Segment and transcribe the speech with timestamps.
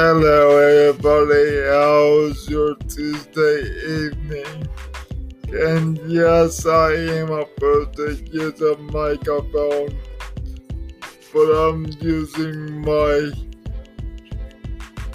[0.00, 1.58] Hello, everybody.
[1.66, 3.62] How's your Tuesday
[4.06, 4.68] evening?
[5.48, 9.98] And yes, I am about to use a microphone,
[11.34, 13.32] but I'm using my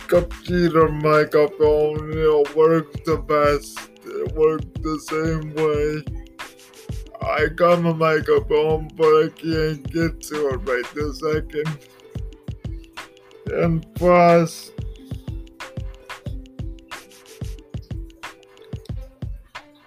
[0.08, 2.12] computer microphone.
[2.12, 3.90] It works the best.
[4.04, 6.04] It works the same way.
[7.26, 11.80] I got my microphone, but I can't get to it right this second.
[13.48, 14.72] And plus,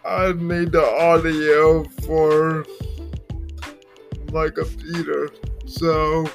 [0.04, 2.64] I need the audio for
[4.32, 5.30] my computer,
[5.66, 6.26] so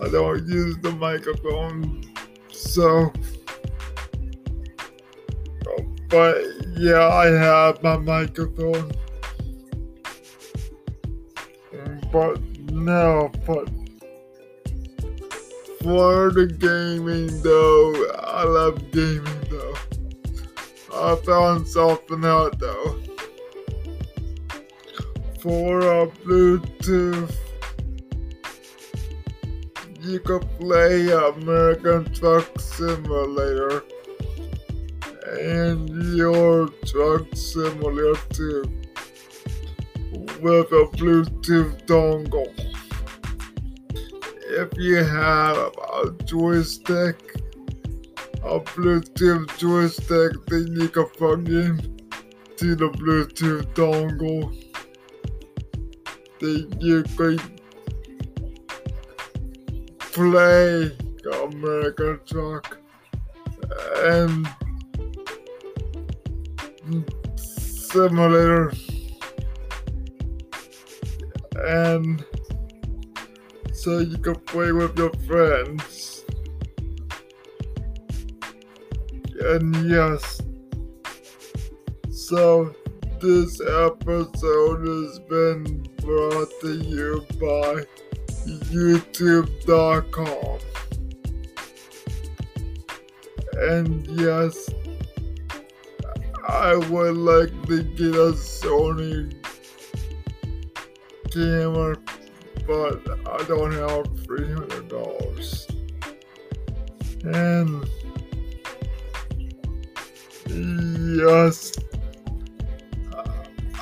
[0.00, 2.02] I don't use the microphone.
[2.50, 3.12] So,
[6.08, 6.42] but
[6.76, 8.92] yeah, I have my microphone.
[12.10, 13.68] But no, but
[15.82, 19.74] for the gaming though, I love gaming though.
[20.94, 23.00] I found something out though.
[25.40, 27.34] For a Bluetooth,
[30.00, 33.82] you can play American Truck Simulator
[35.40, 38.62] and Euro Truck Simulator too
[40.40, 42.71] with a Bluetooth dongle.
[44.54, 47.16] If you have a joystick,
[48.44, 51.80] a Bluetooth joystick, then you can plug in
[52.58, 54.52] to the Bluetooth dongle.
[56.38, 57.38] Then you can
[59.98, 60.94] play
[61.32, 62.76] American Truck
[64.02, 64.46] and
[67.36, 68.70] Simulator
[71.54, 72.22] and
[73.72, 76.24] so you can play with your friends.
[79.40, 80.40] And yes,
[82.10, 82.74] so
[83.20, 87.84] this episode has been brought to you by
[88.46, 90.58] YouTube.com.
[93.54, 94.70] And yes,
[96.48, 99.34] I would like to get a Sony
[101.30, 101.96] camera,
[102.66, 105.66] but I don't have three hundred dollars.
[107.24, 107.88] And
[110.48, 111.72] yes,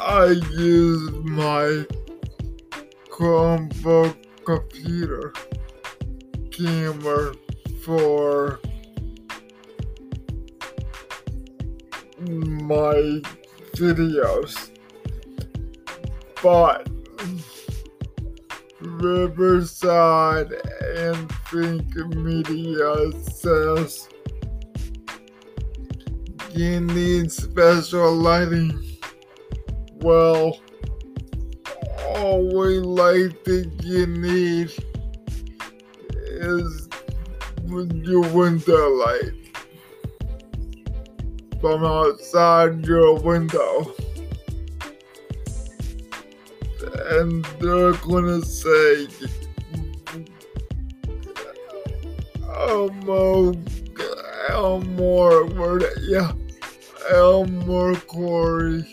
[0.01, 1.87] I use my
[3.11, 5.33] Chromebook computer
[6.51, 7.35] camera
[7.83, 8.61] for
[12.21, 13.23] my
[13.75, 14.71] videos,
[16.43, 16.89] but
[19.01, 20.53] Riverside
[20.97, 24.09] and Think Media says
[26.53, 28.79] you need special lighting.
[30.01, 30.59] Well,
[32.17, 34.71] only lighting you need
[36.23, 36.89] is
[37.69, 39.33] your window light
[41.61, 43.95] from outside your window
[46.83, 49.07] and they're gonna say,
[52.57, 53.55] Elmo,
[54.49, 56.33] Elmore, word, yeah,
[57.11, 58.85] Elmore Corey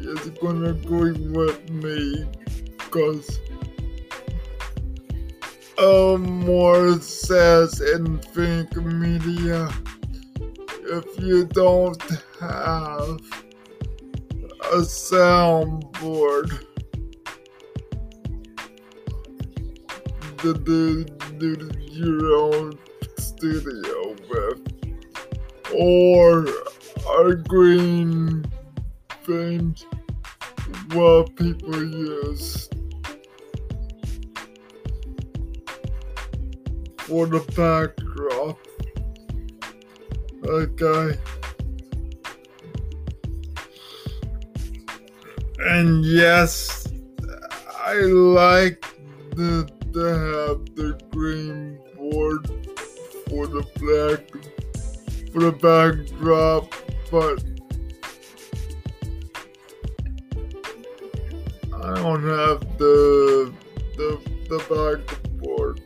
[0.00, 2.24] is gonna agree with me
[2.78, 3.40] because
[5.78, 9.68] Elmore says in Think Media,
[10.84, 12.02] if you don't
[12.40, 13.20] have
[14.72, 16.64] a soundboard
[20.38, 21.04] to do,
[21.38, 22.78] do your own
[23.16, 24.60] studio with,
[25.74, 26.46] or
[27.24, 28.44] a green
[29.24, 29.74] thing
[30.92, 32.68] what people use
[36.98, 38.58] for the backdrop.
[40.44, 41.18] Okay.
[45.60, 46.86] And yes,
[47.84, 48.84] I like
[49.34, 52.46] the, to have the green board
[53.28, 54.30] for the black
[55.32, 56.72] for the backdrop,
[57.10, 57.42] but
[61.74, 63.52] I don't have the
[63.96, 65.80] the the backboard,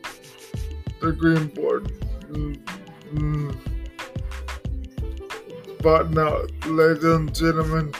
[1.01, 1.91] the green board.
[2.31, 3.51] Mm-hmm.
[5.83, 7.95] But now, ladies and gentlemen.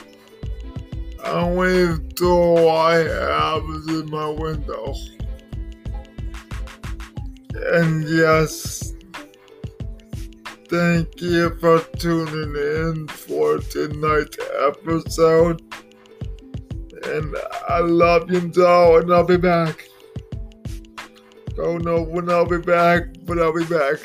[1.33, 4.95] Only door I have is in my window.
[7.55, 8.93] And yes,
[10.69, 15.63] thank you for tuning in for tonight's episode.
[17.05, 17.35] And
[17.67, 19.89] I love you, Joe, and I'll be back.
[21.59, 24.01] Oh, Don't know when I'll be back, but I'll be back.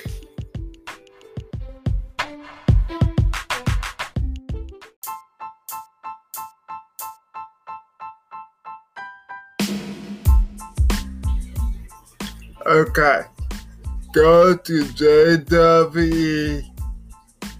[12.67, 13.21] Okay.
[14.11, 16.65] Go to JWE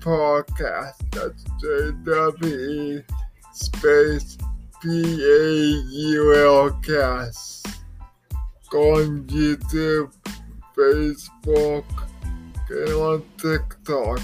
[0.02, 0.96] podcast.
[1.12, 3.04] That's JWE
[3.54, 4.38] space
[4.82, 4.90] P
[5.24, 5.50] A
[5.90, 7.68] U L cast.
[8.70, 10.12] Go on YouTube,
[10.76, 11.86] Facebook,
[12.70, 14.20] and on TikTok.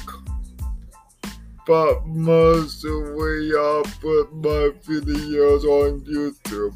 [1.66, 6.76] But mostly I put my videos on YouTube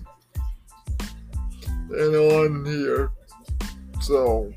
[1.89, 3.12] and on here.
[4.07, 4.54] So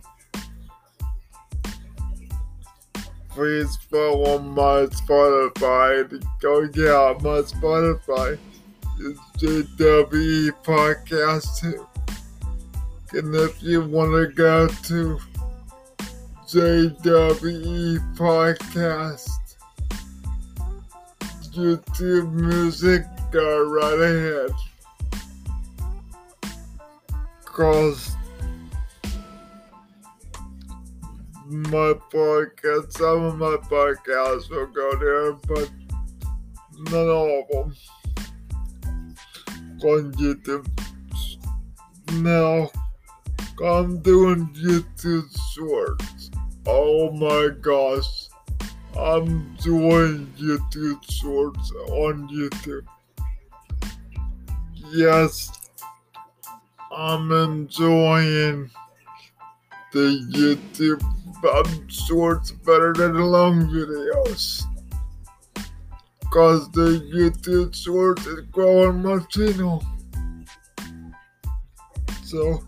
[3.31, 6.23] please follow my Spotify.
[6.41, 8.39] Go get my Spotify.
[9.01, 11.85] It's JWE Podcast.
[13.11, 15.19] And if you want to go to
[16.47, 19.31] JWE Podcast
[21.51, 24.53] YouTube music, go right ahead.
[27.45, 28.15] Cause
[31.51, 35.69] my podcast, some of my podcasts will go there, but
[36.93, 37.77] not all of them
[39.83, 40.69] on YouTube.
[42.23, 42.71] Now,
[43.65, 46.31] I'm doing YouTube shorts.
[46.67, 48.29] Oh my gosh.
[48.97, 52.87] I'm doing YouTube shorts on YouTube.
[54.93, 55.51] Yes,
[56.93, 58.71] I'm enjoying
[59.93, 61.03] the YouTube
[61.49, 64.63] um, shorts better than the long videos.
[66.33, 69.85] Cause the YouTube shorts is growing my channel.
[72.23, 72.63] So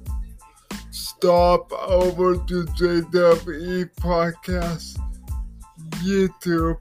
[0.91, 4.99] stop over to JWE Podcast
[6.03, 6.79] YouTube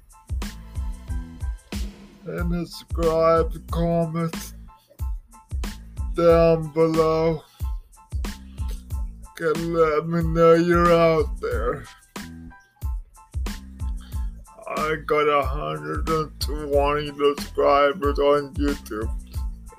[2.26, 4.54] and subscribe, comment
[6.16, 7.44] down below
[9.42, 11.84] and let me know you're out there.
[14.78, 19.10] I got 120 subscribers on YouTube.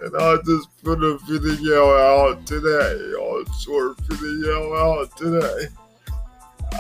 [0.01, 5.69] And I just put a video out today, a short video out today.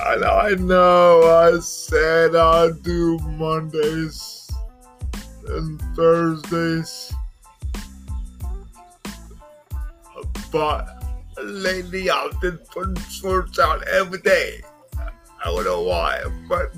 [0.04, 4.50] And I know I said I'd do Mondays
[5.46, 7.14] and Thursdays.
[10.50, 11.01] But
[11.40, 14.60] lately I've been putting shorts out every day.
[14.98, 16.72] I don't know why, but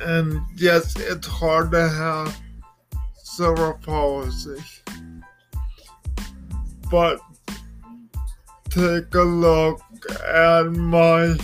[0.00, 2.40] and yes, it's hard to have
[3.14, 4.62] cerebral palsy.
[6.90, 7.20] But
[8.70, 9.80] take a look
[10.26, 11.36] at my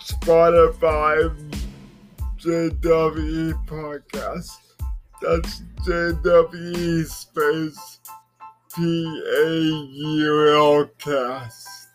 [0.00, 1.30] Spotify
[2.38, 4.69] JWE podcast.
[5.20, 8.00] That's JWE space
[8.74, 11.88] P A U L cast.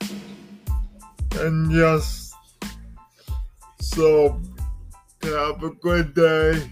[1.36, 2.34] And yes,
[3.80, 4.42] so
[5.24, 6.70] have a good day.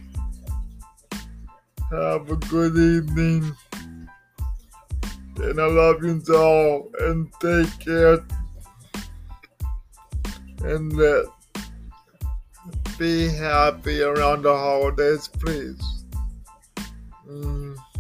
[1.92, 3.56] Have a good evening.
[5.38, 6.92] And I love you all.
[7.00, 8.24] And take care.
[10.64, 11.26] And let
[12.98, 16.03] be happy around the holidays, please.
[17.28, 17.93] 嗯。